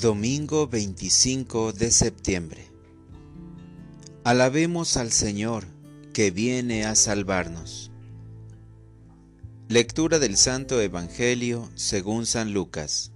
[0.00, 2.70] Domingo 25 de septiembre.
[4.22, 5.64] Alabemos al Señor
[6.12, 7.90] que viene a salvarnos.
[9.66, 13.10] Lectura del Santo Evangelio según San Lucas.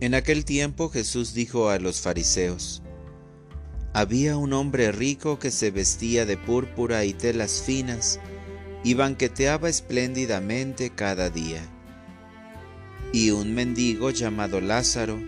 [0.00, 2.82] En aquel tiempo Jesús dijo a los fariseos,
[3.94, 8.20] Había un hombre rico que se vestía de púrpura y telas finas
[8.84, 11.66] y banqueteaba espléndidamente cada día.
[13.12, 15.20] Y un mendigo llamado Lázaro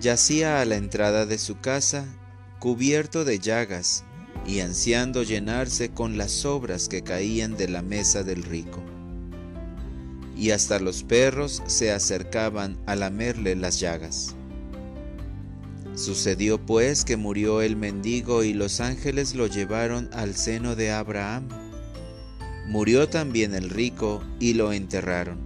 [0.00, 2.06] yacía a la entrada de su casa,
[2.58, 4.04] cubierto de llagas
[4.46, 8.82] y ansiando llenarse con las sobras que caían de la mesa del rico
[10.36, 14.34] y hasta los perros se acercaban a lamerle las llagas.
[15.94, 21.48] Sucedió pues que murió el mendigo y los ángeles lo llevaron al seno de Abraham.
[22.66, 25.45] Murió también el rico y lo enterraron.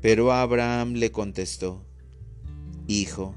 [0.00, 1.84] Pero Abraham le contestó,
[2.86, 3.34] Hijo,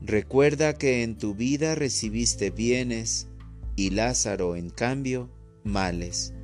[0.00, 3.28] recuerda que en tu vida recibiste bienes
[3.76, 5.30] y Lázaro, en cambio,
[5.62, 6.34] males.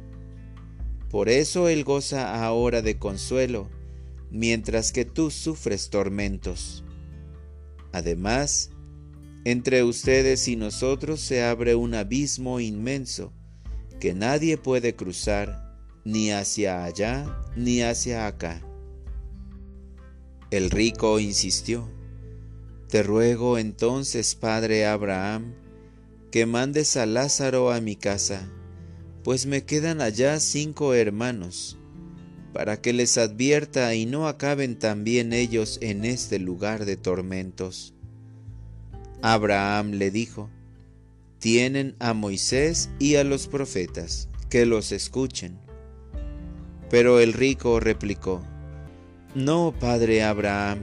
[1.11, 3.71] Por eso Él goza ahora de consuelo,
[4.31, 6.85] mientras que tú sufres tormentos.
[7.93, 8.71] Además,
[9.45, 13.33] entre ustedes y nosotros se abre un abismo inmenso
[14.01, 18.61] que nadie puede cruzar ni hacia allá ni hacia acá.
[20.57, 21.89] El rico insistió,
[22.89, 25.55] Te ruego entonces, Padre Abraham,
[26.31, 28.49] que mandes a Lázaro a mi casa
[29.27, 31.77] pues me quedan allá cinco hermanos,
[32.53, 37.93] para que les advierta y no acaben también ellos en este lugar de tormentos.
[39.23, 40.49] Abraham le dijo,
[41.41, 45.59] tienen a Moisés y a los profetas, que los escuchen.
[46.89, 48.45] Pero el rico replicó,
[49.37, 50.79] No, padre Abraham,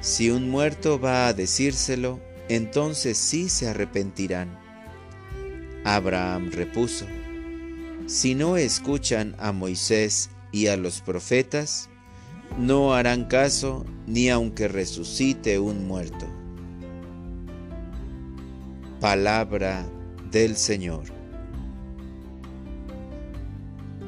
[0.00, 4.58] si un muerto va a decírselo, entonces sí se arrepentirán.
[5.84, 7.06] Abraham repuso,
[8.06, 11.88] si no escuchan a Moisés y a los profetas,
[12.58, 16.26] no harán caso ni aunque resucite un muerto.
[19.00, 19.86] Palabra
[20.32, 21.04] del Señor.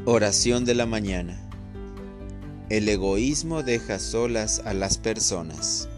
[0.04, 1.51] Oración de la mañana.
[2.72, 5.90] El egoísmo deja solas a las personas.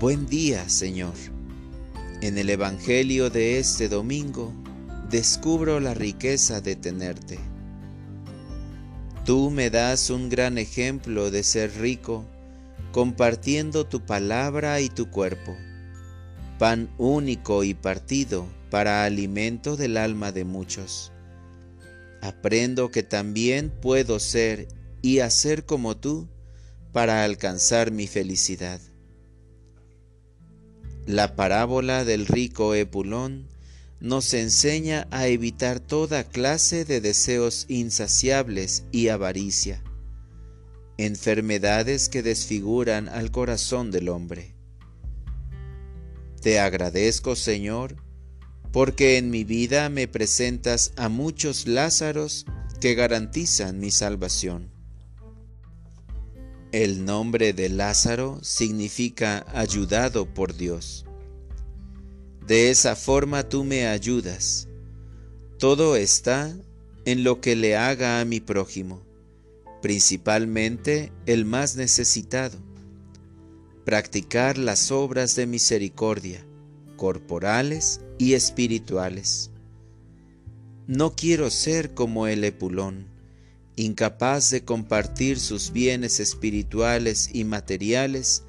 [0.00, 1.14] Buen día, Señor.
[2.22, 4.52] En el Evangelio de este domingo
[5.10, 7.38] descubro la riqueza de tenerte.
[9.24, 12.24] Tú me das un gran ejemplo de ser rico,
[12.90, 15.54] compartiendo tu palabra y tu cuerpo,
[16.58, 21.12] pan único y partido para alimento del alma de muchos.
[22.20, 24.68] Aprendo que también puedo ser
[25.02, 26.28] y hacer como tú
[26.92, 28.80] para alcanzar mi felicidad.
[31.06, 33.48] La parábola del rico Epulón
[34.00, 39.82] nos enseña a evitar toda clase de deseos insaciables y avaricia,
[40.98, 44.54] enfermedades que desfiguran al corazón del hombre.
[46.40, 47.96] Te agradezco, Señor,
[48.78, 52.46] porque en mi vida me presentas a muchos Lázaros
[52.80, 54.70] que garantizan mi salvación.
[56.70, 61.04] El nombre de Lázaro significa ayudado por Dios.
[62.46, 64.68] De esa forma tú me ayudas.
[65.58, 66.54] Todo está
[67.04, 69.02] en lo que le haga a mi prójimo,
[69.82, 72.58] principalmente el más necesitado.
[73.84, 76.47] Practicar las obras de misericordia,
[76.98, 79.50] corporales y espirituales.
[80.86, 83.06] No quiero ser como el Epulón,
[83.76, 88.42] incapaz de compartir sus bienes espirituales y materiales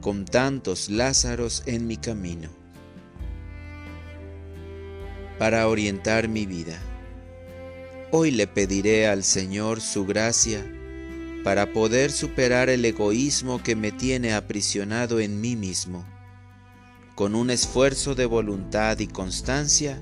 [0.00, 2.50] con tantos Lázaros en mi camino
[5.38, 6.78] para orientar mi vida.
[8.10, 10.62] Hoy le pediré al Señor su gracia
[11.42, 16.04] para poder superar el egoísmo que me tiene aprisionado en mí mismo.
[17.20, 20.00] Con un esfuerzo de voluntad y constancia,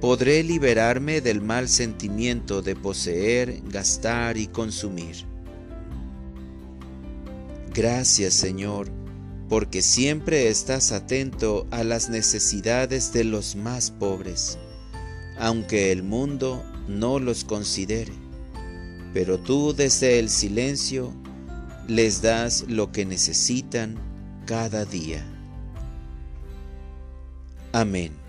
[0.00, 5.16] podré liberarme del mal sentimiento de poseer, gastar y consumir.
[7.74, 8.92] Gracias Señor,
[9.48, 14.56] porque siempre estás atento a las necesidades de los más pobres,
[15.40, 18.12] aunque el mundo no los considere.
[19.12, 21.12] Pero tú desde el silencio
[21.88, 23.96] les das lo que necesitan
[24.46, 25.35] cada día.
[27.76, 28.25] Amén.